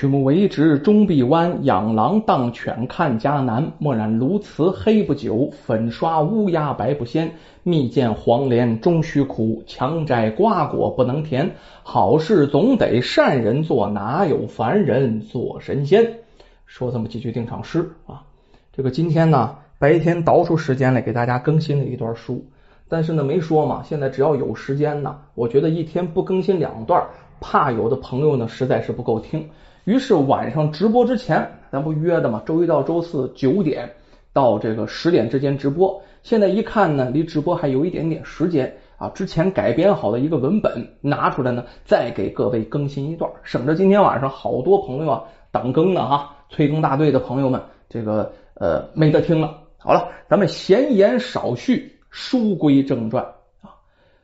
[0.00, 3.72] 曲目为直终必弯，养狼当犬看家难。
[3.76, 7.32] 墨染鸬鹚黑不久，粉刷乌鸦白不鲜。
[7.64, 11.50] 蜜饯黄连终须苦，强摘瓜果不能甜。
[11.82, 16.20] 好事总得善人做，哪有凡人做神仙？
[16.64, 18.22] 说这么几句定场诗啊。
[18.72, 22.46] 这个今天呢，白天倒出时间来给大家更新了一段书，
[22.88, 23.82] 但是呢，没说嘛。
[23.84, 27.04] 现在只要有时间呢，我觉得一天不更新两段，
[27.38, 29.50] 怕有的朋友呢实在是不够听。
[29.84, 32.42] 于是晚上直播之前，咱不约的嘛？
[32.44, 33.90] 周一到周四九点
[34.32, 36.00] 到这个十点之间直播。
[36.22, 39.08] 现在一看呢，离直播还有一点点时间啊。
[39.14, 46.36] 之前改编好的一个文本拿出来呢，再给各位更新一段，省着今天晚上好多朋友啊等更呢哈。
[46.50, 49.56] 催更大队的朋友们，这个呃没得听了。
[49.78, 53.24] 好了，咱们闲言少叙，书归正传
[53.62, 53.70] 啊。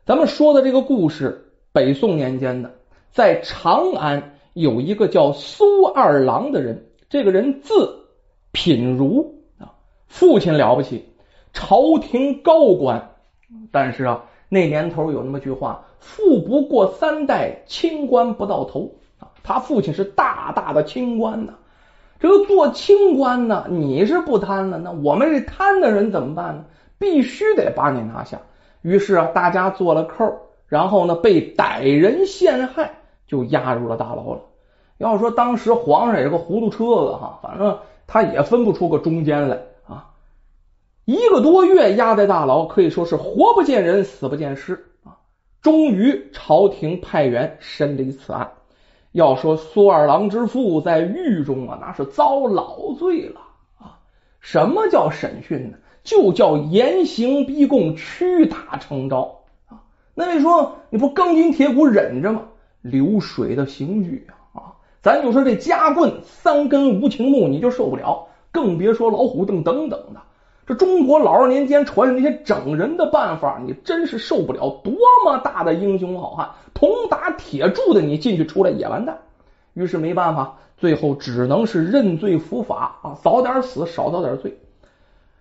[0.05, 2.71] 咱们说的这个故事，北宋年间的，
[3.11, 4.33] 在长安。
[4.57, 8.07] 有一个叫苏二郎的人，这个人字
[8.53, 11.05] 品如啊，父亲了不起，
[11.53, 13.11] 朝廷高官。
[13.71, 18.95] 但是啊，那年头有那么句话：“富不过三代，清官不到头。”，
[19.45, 21.53] 他父亲是大大的清官呢。
[22.19, 26.65] 这个做清官呢，你是不贪了，那我们这贪的人怎么办呢？
[26.97, 28.41] 必须得把你拿下。
[28.81, 30.35] 于是啊，大家做了扣，
[30.67, 33.03] 然后呢，被歹人陷害。
[33.29, 34.43] 就押入了大牢了。
[34.99, 40.11] 要说当时皇上也是个糊涂车子哈，反正他也分不出个中间来啊。
[41.05, 45.19] 一个多月押在大牢，可以说是活不见人，死不见尸啊。
[45.61, 48.53] 终于朝廷派员审理此案。
[49.13, 53.41] 要说苏二郎之父在狱中啊，那是遭老罪了
[53.79, 53.99] 啊。
[54.41, 55.79] 什么叫审讯呢？
[56.05, 59.83] 就叫严刑逼供，屈打成招啊。
[60.15, 62.43] 那你说你不钢筋铁骨忍着吗？
[62.83, 64.36] 流水的刑具啊！
[65.07, 70.21] 咱就说这夹棍三根无情木，你就受不了，更别说老虎凳等等的。
[70.67, 74.81] 这中国老二年间传的那些整人的办法，你真是受不了。
[74.83, 74.93] 多
[75.25, 79.17] 么大的英雄好汉，铜打铁铸的，你进去出来也完蛋。
[79.75, 84.59] 于是没办法，最后只能是认罪伏法啊，早点死，少遭点罪。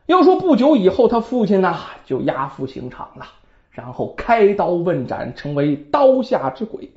[0.05, 1.73] 要说不久以后，他父亲呢
[2.05, 3.25] 就押赴刑场了，
[3.71, 6.91] 然后开刀问斩，成为刀下之鬼。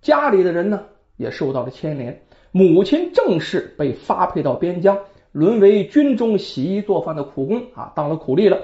[0.00, 0.80] 家里的人呢
[1.16, 2.22] 也受到了牵连，
[2.52, 4.98] 母亲正式被发配到边疆，
[5.32, 8.58] 沦为军中洗衣做饭的苦工啊，当了苦力了。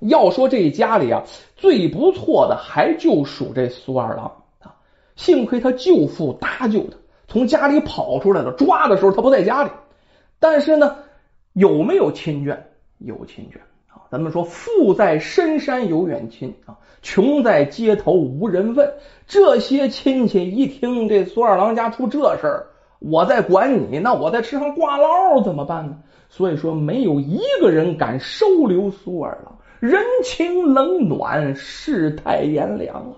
[0.00, 1.22] 要说这家里啊
[1.54, 4.74] 最不错的，还就属这苏二郎啊，
[5.16, 6.96] 幸亏他舅父搭救他，
[7.28, 8.52] 从家里跑出来了。
[8.52, 9.70] 抓的时候他不在家里，
[10.40, 10.96] 但是呢，
[11.52, 12.58] 有没有亲眷？
[12.98, 13.58] 有亲眷。
[14.12, 18.92] 咱们说，富在深山有远亲啊，穷在街头无人问。
[19.26, 22.66] 这些亲戚一听这苏二郎家出这事儿，
[22.98, 25.96] 我在管你，那我在吃上挂唠怎么办呢？
[26.28, 33.16] 所以说，没有一个人敢收留苏二郎，人情冷暖，世态炎凉啊。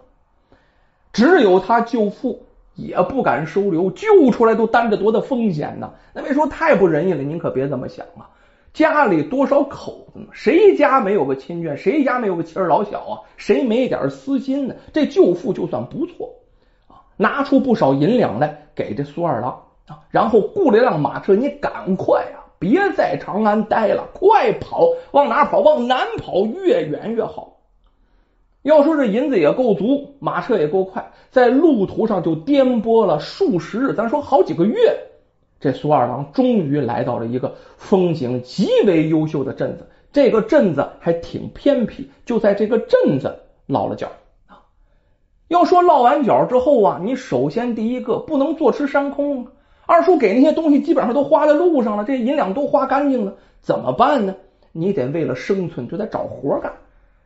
[1.13, 5.91] 只有他舅父也不敢收留，救出来都担着多大风险呢？
[6.15, 8.31] 那别说太不仁义了，您可别这么想啊。
[8.75, 10.27] 家里多少口子呢？
[10.33, 11.77] 谁家没有个亲眷？
[11.77, 13.21] 谁家没有个妻儿老小啊？
[13.37, 14.75] 谁没一点私心呢？
[14.93, 16.29] 这舅父就算不错
[16.89, 24.89] 啊，拿出不少银两来给这苏二郎啊，然后雇了一辆马车，你赶快啊，别在长安待了，快跑！
[25.13, 25.61] 往哪跑？
[25.61, 27.53] 往南跑，越远越好。
[28.63, 34.99] 要说这银子也够足，马车也够快，在路途上就颠簸了数十日，咱说好几个月。
[35.61, 43.35] 这苏二郎终于来到了一个风景极为优秀的镇子，这个镇子还挺偏僻，就在这个镇子
[43.67, 44.09] 落了脚。
[45.49, 49.47] 要说落完脚之后啊，你首先第一个不能坐吃山空，
[49.87, 54.35] 二叔给那些东西基本上都花在路上了，这银两都花干净了，怎么办呢？
[54.73, 56.73] 你得为了生存就得找活干。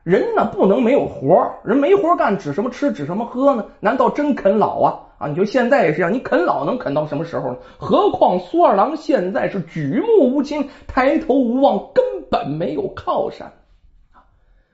[0.03, 3.65] 人呢不能没有活人没活干，指什么吃，指什么喝呢？
[3.81, 5.01] 难道真啃老啊？
[5.19, 7.59] 啊，你说现在也是一样，你啃老能啃到什么时候呢？
[7.77, 13.53] 何况苏二郎现在是举目无亲，抬头无望，根本没有靠山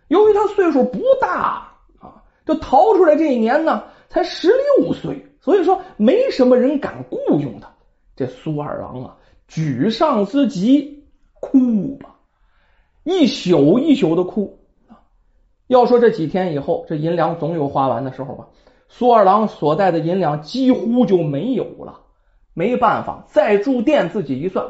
[0.09, 7.69] 由于他岁数不大啊，就逃出来这一年呢，才十六岁，所以说没什么人敢雇佣他。
[8.15, 9.17] 这苏二郎啊，
[9.49, 11.05] 沮丧之极，
[11.41, 12.15] 哭吧，
[13.03, 14.59] 一宿一宿的哭
[15.67, 18.49] 要说这几天以后，这银两总有花完的时候吧。
[18.89, 22.01] 苏二郎所带的银两几乎就没有了，
[22.53, 24.67] 没办法，再住店自己一算，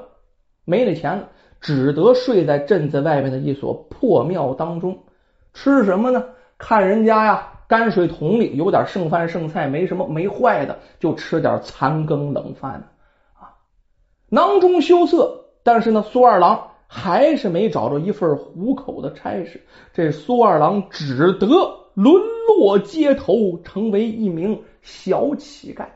[0.65, 1.29] 没那钱了，
[1.61, 5.01] 只得睡在镇子外面的一所破庙当中。
[5.53, 6.25] 吃什么呢？
[6.57, 12.89] 看人家呀，泔水桶里有点剩饭剩菜，没什么没坏的，就吃点残羹冷饭
[13.35, 13.59] 啊。
[14.29, 19.61] 囊中羞涩，但是呢，苏二郎还是没找着一份糊口的差事。
[19.93, 21.49] 这苏二郎只得
[21.95, 25.87] 沦落街头，成为一名小乞丐。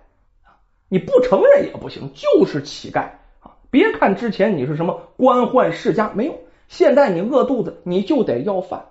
[0.89, 3.55] 你不承认也不行，就是乞丐啊！
[3.71, 6.37] 别看之前你是什么官宦世家，没用。
[6.67, 8.87] 现在你饿肚子，你就得要饭。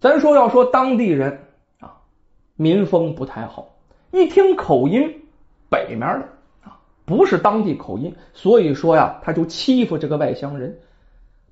[0.00, 1.38] 咱说要说当地人
[1.80, 2.00] 啊，
[2.56, 3.76] 民风不太好，
[4.10, 5.20] 一听口音
[5.68, 6.28] 北面的
[6.64, 10.78] 啊，不是当地口音，所以说呀，他就欺负这个外乡人。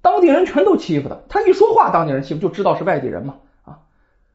[0.01, 3.81] 当地人全都欺负他，他一说话，当地人欺负就知道是外地人嘛啊！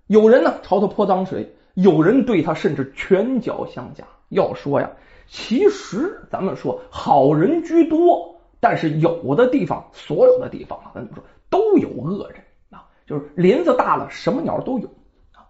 [0.07, 4.03] 有人呢朝他泼脏水，有人对他甚至拳脚相加。
[4.29, 4.91] 要说呀。
[5.25, 14.87] 其实咱们说好人居多，但是有的地方，所有的地方啊，咱们说都有恶人啊，就是林子大了，什么鸟都有
[15.31, 15.47] 啊。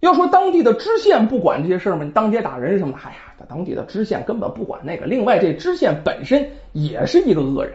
[0.00, 2.10] 要说当地的知县不管这些事儿吗？
[2.12, 5.06] 当街打人什么的，哎呀，当地的知县根本不管那个。
[5.06, 7.72] 另外，这知县本身也是一个恶人。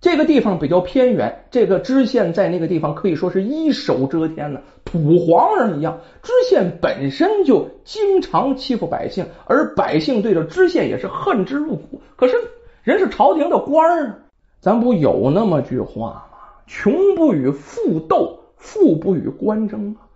[0.00, 6.00] 这个地方比较偏远，这个知县在那个地方可以说是一手遮天了，土皇上一样。
[6.22, 12.00] 知县本身就经常欺负百姓，而百姓对着知县也是恨之入骨。
[12.16, 12.34] 可是
[12.82, 14.22] 人是朝廷的官儿，
[14.58, 16.22] 咱不有那么句话吗？
[16.66, 20.08] 穷不与富斗，富不与官争啊。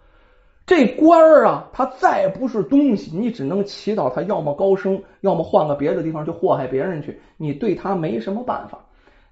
[0.65, 8.79] 这官儿啊，他再不是东西，你只能祈祷他要么高升，要么换个别的地方去祸害别人去，你对他没什么办法。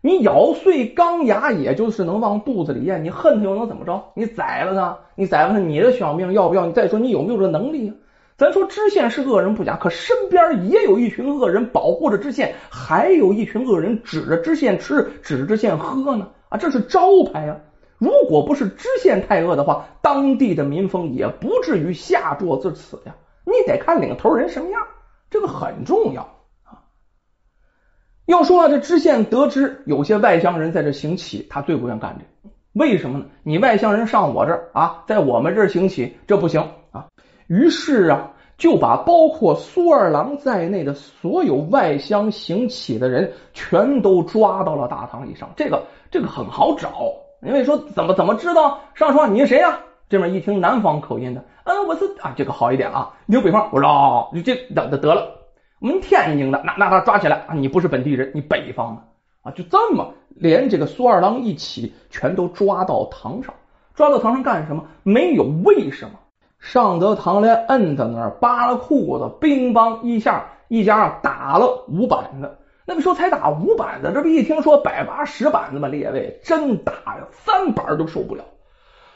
[0.04, 3.04] 你咬碎钢牙，也就是能往肚子里咽。
[3.04, 4.02] 你恨他又能怎么着？
[4.14, 6.66] 你宰了他，你宰了他，你的小命要不要？
[6.66, 7.94] 你再说你有没有这能力啊？
[8.36, 16.26] 咱说知县是恶人不假，可身边也有一群恶人保护着知县，还有一群恶人指着知县吃，指着县喝呢。
[16.48, 17.00] 啊，这是招
[17.32, 17.56] 牌呀！
[17.98, 23.14] 如果不是知县太恶的话，当地的民风也不至于下作至此呀。
[23.44, 24.82] 你得看领头人什么样，
[25.30, 26.28] 这个很重要。
[28.26, 32.50] 要说啊，这知县得知有些外乡人在这行乞，他最不愿干这。
[32.72, 33.26] 为什么呢？
[33.42, 36.60] 你外乡人上我这儿啊，在我们这儿行乞，这不行
[36.90, 37.06] 啊。
[37.48, 45.50] 于是啊，就把包括苏二郎在内的所有外乡行乞的人全都抓到了大堂以上。
[45.56, 48.80] 这个这个很好找，因为说怎么怎么知道？
[48.94, 49.78] 上说你是谁呀？
[50.08, 53.12] 这边一听南方口音的，嗯，我是啊，这个好一点啊。
[53.26, 55.26] 你说北方，我说哦，你这得得得了。
[55.82, 57.54] 我们天津的，那那他抓起来啊！
[57.54, 59.02] 你不是本地人，你北方的
[59.42, 59.50] 啊！
[59.50, 63.52] 就这么，连这个苏二郎一起，全都抓到堂上。
[63.96, 64.84] 抓到堂上干什么？
[65.02, 66.12] 没有为什么。
[66.60, 72.58] 上得堂来，摁在那儿，扒了裤子，乒乓一下，一家打了五板子。
[72.86, 75.88] 那个时候才打五板子，这不一听说百八十板子吗？
[75.88, 78.44] 列位真打呀，三板都受不了。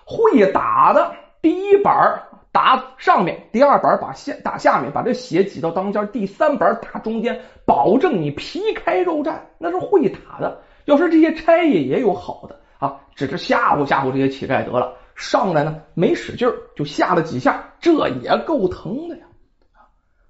[0.04, 2.24] 会打的第一板。
[2.56, 9.34] 打上面，第二板把下打下面，把这血挤到当间，第三板打中间，保证你皮开肉绽。
[9.58, 10.62] 那是会打的。
[10.86, 14.94] 要说这些差役也有好的啊，只是吓唬吓唬这些乞丐得了。
[15.14, 19.26] 上来呢没使劲儿，就下了几下，这也够疼的呀。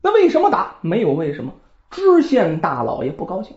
[0.03, 0.75] 那为什么打？
[0.81, 1.53] 没有为什么。
[1.93, 3.55] 知县大老爷不高兴。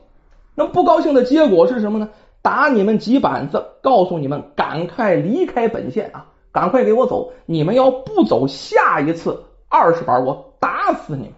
[0.53, 2.07] 那不高兴的结果是什么呢？
[2.43, 6.27] 打你们几板子，告诉你们赶快离开本县啊！
[6.51, 7.31] 赶快给我走！
[7.45, 11.33] 你们要不走，下一次二十板我打死你们！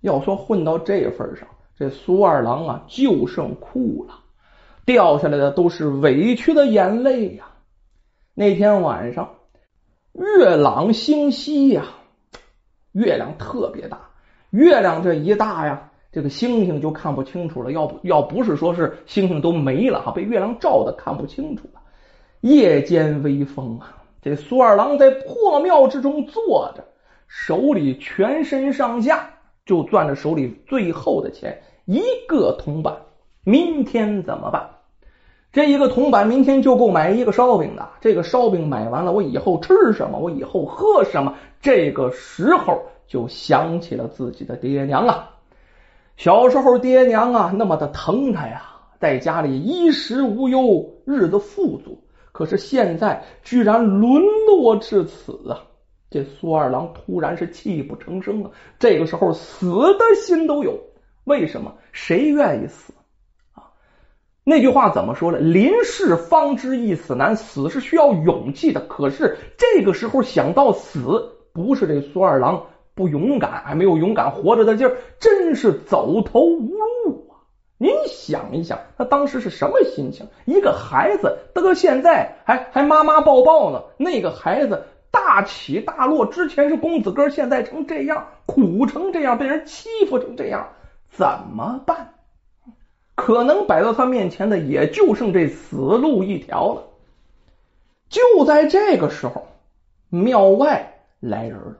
[0.00, 4.14] 要说混到这份上，这苏二郎啊，就剩哭了，
[4.84, 7.46] 掉下来的都是委屈的眼泪呀。
[8.34, 9.30] 那天晚上，
[10.12, 11.86] 月朗星稀呀，
[12.92, 13.98] 月亮特别大，
[14.50, 17.72] 月亮这一大呀，这个星星就看不清楚了。
[17.72, 21.80] 要不要不是说是星星都没了哈，被月亮照的看不清楚了。
[22.42, 24.03] 夜间微风啊。
[24.24, 26.82] 这苏二郎在破庙之中坐着，
[27.28, 29.28] 手里全身上下
[29.66, 32.96] 就攥着手里最后的钱，一个铜板。
[33.44, 34.66] 明天怎么办？
[35.52, 37.86] 这一个铜板明天就够买一个烧饼的。
[38.00, 40.18] 这个烧饼买完了，我以后吃什么？
[40.18, 41.34] 我以后喝什么？
[41.60, 45.32] 这个时候就想起了自己的爹娘啊。
[46.16, 48.62] 小时候爹娘啊那么的疼他呀，
[48.98, 51.98] 在家里衣食无忧，日子富足。
[52.34, 55.62] 可是现在居然沦落至此啊！
[56.10, 58.50] 这苏二郎突然是泣不成声啊。
[58.80, 60.76] 这个时候死的心都有。
[61.22, 61.76] 为什么？
[61.92, 62.92] 谁愿意死
[63.54, 63.70] 啊？
[64.42, 65.38] 那句话怎么说呢？
[65.38, 68.80] 临事方知一死难，死是需要勇气的。
[68.80, 76.66] 可是这个时候想到死，不是这苏二郎不勇敢，还没有勇敢活着的劲儿，真是走投无
[77.06, 77.23] 路。
[77.84, 80.26] 您想一想，他当时是什么心情？
[80.46, 90.66] 一个孩子到现在还还妈妈抱抱呢，那个孩子大起大落，之前是公子哥，现在成这样，苦成这样，被人欺负成这样，
[91.10, 92.14] 怎么办？
[93.16, 96.84] 可能摆到他面前的也就剩这死路一条了。
[98.08, 99.46] 就在这个时候，
[100.08, 101.76] 庙外来人了，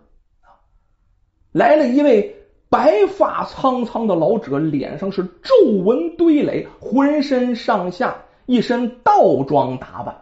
[1.51, 5.55] 来了一位白发苍苍的老者，脸上是皱
[5.85, 8.17] 纹堆垒，浑身上下
[8.47, 10.15] 一身道装打扮，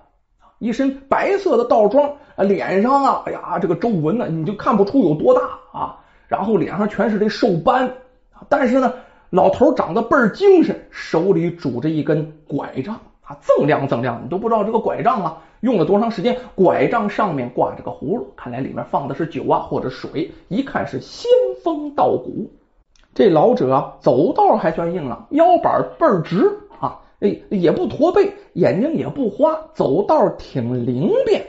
[0.58, 5.40] 一身白色的道装，脸上啊，哎呀，这个皱纹呢，你就看不出有多大
[5.72, 5.98] 啊。
[6.28, 7.92] 然后脸上全是这瘦斑，
[8.48, 8.92] 但是呢，
[9.30, 16.36] 老头长得倍儿精神，手里拄着一根拐杖啊，锃亮锃亮，你都不知道这个拐杖啊用了多长时间。
[16.54, 21.30] 拐杖上面挂着个葫芦，看来里面放的是酒啊或者水，一看是鲜
[21.62, 22.50] 风道骨。
[23.14, 26.50] 这老者走道还算硬朗，腰板倍儿直
[26.80, 31.46] 啊，哎也不驼背，眼睛也不花，走道挺灵便。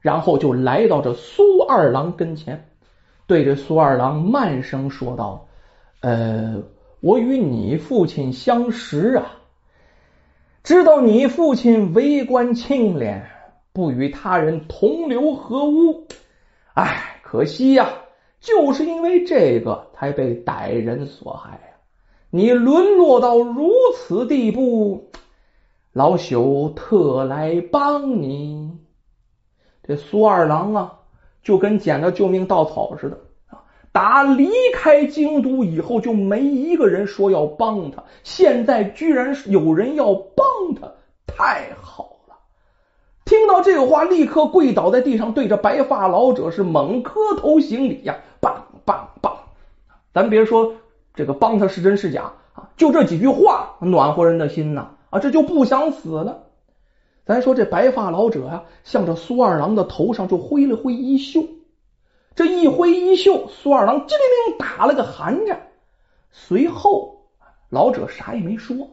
[0.00, 2.68] 然后就来到这苏二郎跟前。
[3.26, 5.46] 对着苏二郎慢声说道
[6.02, 6.62] ：“呃，
[7.00, 9.38] 我与你父亲相识啊，
[10.64, 13.26] 知道你父亲为官清廉，
[13.72, 16.06] 不与他人同流合污。
[16.74, 17.88] 哎，可惜呀，
[18.42, 21.80] 就是因为这个才被歹人所害啊！
[22.28, 25.10] 你沦落到如此地步，
[25.94, 28.78] 老朽特来帮你。
[29.82, 30.98] 这苏二郎啊。”
[31.42, 33.18] 就跟捡到救命稻草似的
[33.48, 33.64] 啊！
[33.90, 38.04] 打离开京都以后，就没一个人说要帮他。
[38.22, 40.46] 现在居然有人要帮
[40.80, 40.92] 他，
[41.26, 42.11] 太好！
[43.32, 48.18] 听到这话，立刻跪倒在地上，对着白发老者是猛磕头行礼呀！
[48.40, 49.34] 棒棒棒！
[50.12, 50.74] 咱别说
[51.14, 55.18] 这个帮他是真是假啊，就这几句话暖和人的心呐啊！
[55.18, 56.42] 这就不想死了。
[57.24, 61.42] 咱说这白发老者呀，向着苏二郎的头上就挥了挥衣袖，
[62.34, 65.68] 这一挥衣袖，苏二郎机灵灵打了个寒颤。
[66.32, 67.28] 随后，
[67.70, 68.90] 老者啥也没说，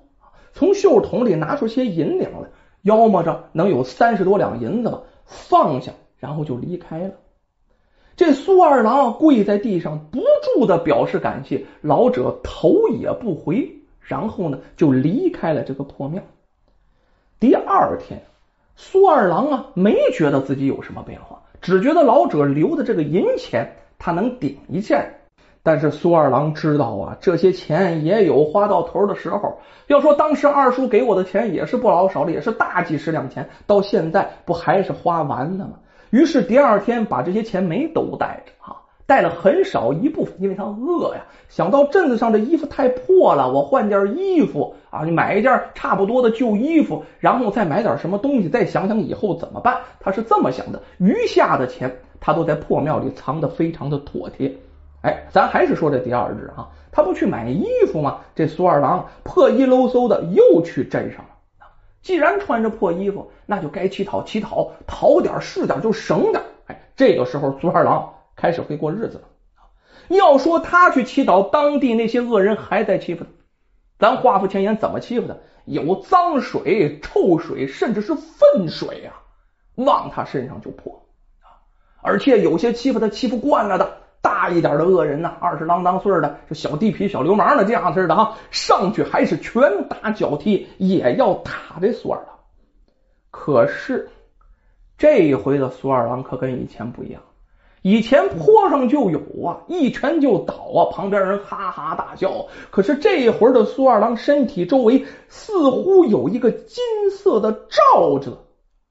[0.53, 2.47] 从袖筒里拿出些银两来，
[2.81, 7.11] 要么着能有三十多两银子吧，放下，然后就离开了。
[8.15, 11.65] 这苏二郎跪在地上，不住的表示感谢。
[11.81, 13.69] 老者头也不回，
[14.01, 16.21] 然后呢，就离开了这个破庙。
[17.39, 18.21] 第二天，
[18.75, 25.18] 苏二郎啊没觉得自己有什么变化，只觉得老者留的这个银钱他能顶一件。
[25.61, 29.57] 但是苏二郎知道啊，这些钱也有花到头的时候。
[29.87, 35.73] 要说当时二叔给我的钱也是不老少的，也是大几十两钱，到现在不还是花完了吗？
[36.09, 38.77] 于是第二天把这些钱没都带着啊。
[39.05, 41.21] 带了很少一部分，因为他饿呀。
[41.47, 49.75] 想到镇子上的衣服太破了，我换件衣服啊，你买一件差不多的旧衣服，然后再买点什么东西，再想想以后怎么办。
[49.99, 50.79] 他是这么想的。
[50.99, 54.53] 余下的钱，他都在破庙里藏的非常的妥帖。
[55.01, 58.21] 哎，咱还是说这第二日啊，他不去买衣服吗？
[58.35, 61.29] 这苏二郎破衣喽嗖的又去镇上了。
[62.01, 66.43] 既然穿着破衣服，那就该乞讨乞讨，讨点是点就省点。
[66.67, 68.15] 哎，这个时候苏二郎。
[68.35, 69.23] 开始会过日子了。
[70.07, 73.29] 要说他去祈祷，当地那些恶人还在欺负他。
[73.99, 75.35] 咱话不前言，怎么欺负他？
[75.65, 79.19] 有脏水、臭水，甚至是粪水啊，
[79.75, 81.09] 往他身上就泼！
[82.01, 92.39] 而且有些欺负他欺负惯了的大一点的恶人呢，二十郎当岁的，这小地痞、小流氓的这样似的哈，上去还是拳打脚踢，也要打这苏二郎。
[93.31, 94.09] 可是
[94.97, 97.21] 这一回的苏二郎可跟以前不一样。
[97.81, 102.47] 以前坡上就有啊，一拳就倒啊，旁边人哈哈大笑。
[102.71, 108.37] 可是这一回的苏二郎身体周围似乎有一个金色的罩子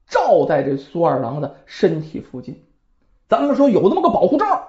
[0.07, 2.63] 罩在这苏二郎的身体附近。
[3.27, 4.68] 咱们说有那么个保护罩，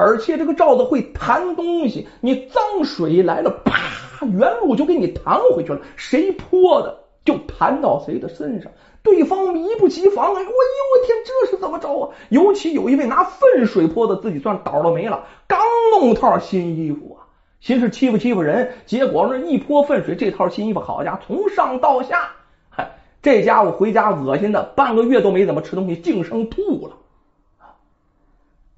[0.00, 5.80] 而且这个罩子会弹东西，你脏水来了，啪，原路就给你弹回去了。
[5.96, 8.70] 谁泼的就弹到谁的身上。
[9.02, 12.10] 对方一不及防，哎，我呦我天，这是怎么着啊？
[12.28, 15.24] 尤其有一位拿粪水泼的，自己算倒了霉了。
[15.48, 15.58] 刚
[15.90, 17.26] 弄套新衣服啊，
[17.58, 22.30] 寻思欺负欺负人，结果那一泼粪水，这套新衣服好家伙，从上到下，
[22.70, 26.94] 嗨，这家伙回家恶心的，半个月都没怎么吃东西，净生吐了。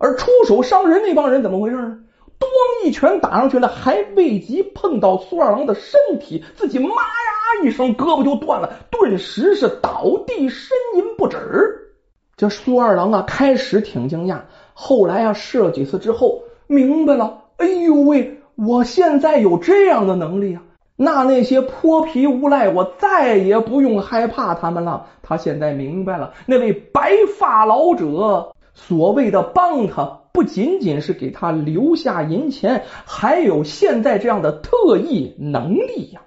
[0.00, 1.98] 而出手伤人那帮人怎么回事呢？
[2.40, 11.92] 咣一拳打上去了，还未及碰到苏二郎的身体，自己妈呀一声，胳膊就断了，顿时是倒地呻吟不止。
[12.34, 14.38] 这苏二郎啊，开始挺惊讶，
[14.72, 17.42] 后来啊试了几次之后，明白了。
[17.58, 20.62] 哎呦喂，我现在有这样的能力啊！
[20.96, 25.06] 那那些泼皮无赖，我再也不用害怕他们了。
[25.22, 28.50] 他现在明白了，那位白发老者
[28.86, 30.18] 所谓的帮他。
[30.32, 36.22] 不仅仅是给他留下银钱，还有现在这样的特异能力呀！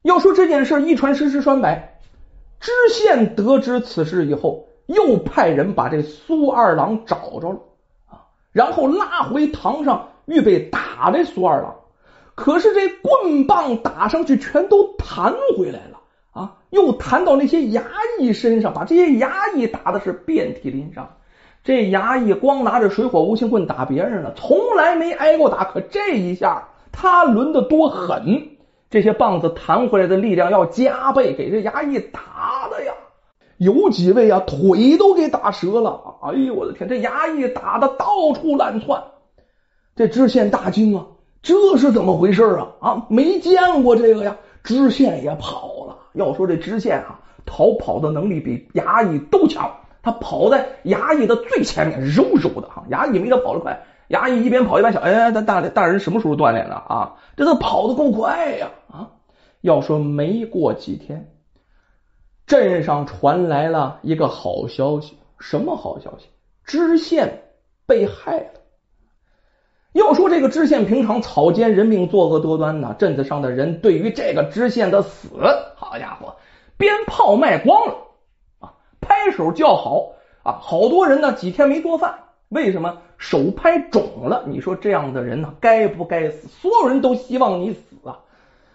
[0.00, 2.00] 要说这件事一传十，十传百，
[2.60, 7.60] 知县得知此事以后，又派人把这苏二郎找着了
[8.08, 11.76] 啊，然后拉回堂上，预备打这苏二郎。
[12.34, 15.91] 可是这棍棒打上去，全都弹回来了
[16.32, 16.56] 啊！
[16.70, 17.82] 又弹到那些衙
[18.18, 21.16] 役身上，把这些衙役打的是遍体鳞伤。
[21.62, 25.64] 这衙役光拿着水火无情棍打别人了，从来没挨过打。
[25.64, 28.48] 可这一下，他抡的多狠！
[28.90, 32.92] 这些棒子弹回来的力量要加倍，给这衙役打的呀！
[33.58, 36.16] 有几位啊，腿都给打折了！
[36.22, 36.88] 哎呦，我的天！
[36.88, 39.02] 这衙役打的到处乱窜，
[39.94, 41.06] 这知县大惊啊！
[41.42, 42.68] 这是怎么回事啊？
[42.80, 44.36] 啊，没见过这个呀！
[44.62, 45.98] 知县也跑了。
[46.12, 49.78] 要说这知县啊，逃跑的能力比衙役都强。
[50.02, 52.84] 他跑在衙役的最前面，肉肉的哈。
[52.90, 53.84] 衙役没他跑得快。
[54.08, 57.14] 衙役一边跑一边想：哎，咱大大人什么时候锻炼的啊？
[57.36, 58.70] 这都跑得够快呀！
[58.90, 59.10] 啊，
[59.60, 61.32] 要说没过几天，
[62.46, 65.16] 镇上传来了一个好消息。
[65.38, 66.26] 什么好消息？
[66.64, 67.44] 知县
[67.86, 68.60] 被害了。
[69.92, 75.28] 要说这个知县平常草菅人命、作恶多端呢，镇子上的人对于这个知县的死，
[75.76, 76.36] 好家伙，
[76.78, 77.94] 鞭炮卖光了
[78.60, 78.72] 啊，
[79.02, 82.14] 拍手叫好啊，好多人呢几天没做饭，
[82.48, 84.44] 为什么手拍肿了？
[84.46, 86.48] 你说这样的人呢，该不该死？
[86.48, 88.20] 所有人都希望你死啊。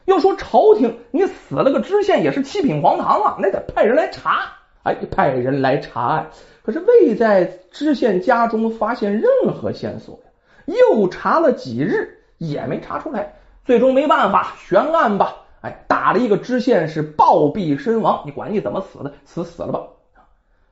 [0.06, 4.54] 要说朝廷，你死了个知县也是七品黄堂啊，那得派人来查。
[4.84, 6.28] 哎，派人来查案，
[6.62, 10.20] 可是未在知县家中发现任何线索。
[10.68, 13.34] 又查了几日，也没查出来。
[13.66, 15.38] 最终没办法，悬案吧。
[15.62, 18.22] 哎，打了一个知县是暴毙身亡。
[18.26, 19.82] 你管你怎么死的，死死了吧。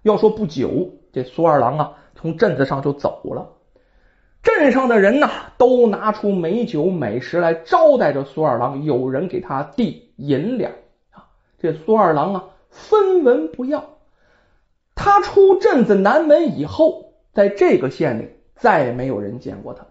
[0.04, 3.50] 要说不久，这苏二郎啊，从镇子上就走了。
[4.44, 10.72] 镇上的人呐，都拿出美酒美食来招待着苏二郎，有人给他递银两
[11.12, 11.26] 啊。
[11.58, 13.84] 这苏二郎啊，分文不要。
[14.94, 18.35] 他出镇子南门以后，在这个县里。
[18.56, 19.90] 再没有人见过他了。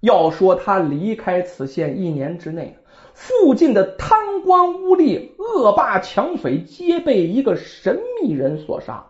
[0.00, 2.76] 要说他离开此县一年之内，
[3.14, 9.06] 附近的贪官污吏、恶霸强匪皆被一个神秘人所杀，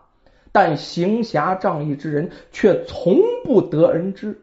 [0.53, 4.41] 但行侠仗义之人却从不得人知。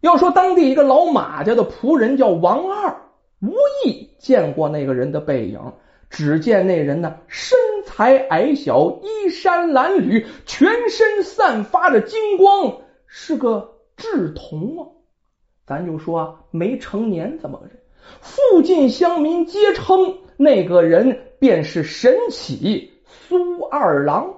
[0.00, 2.96] 要说当地一个老马家的仆人叫王二，
[3.40, 3.52] 无
[3.84, 5.60] 意见过那个人的背影，
[6.08, 12.83] 只见那人呢身材矮小，衣衫褴褛，全身散发着金光。
[13.16, 14.88] 是个稚童啊，
[15.64, 17.80] 咱就说，没成年这么个人。
[18.20, 24.34] 附近乡民皆称那个人便是神起苏二郎。